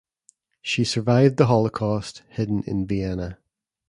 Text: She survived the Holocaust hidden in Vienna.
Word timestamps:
She 0.63 0.83
survived 0.83 1.37
the 1.37 1.45
Holocaust 1.45 2.23
hidden 2.29 2.63
in 2.65 2.87
Vienna. 2.87 3.37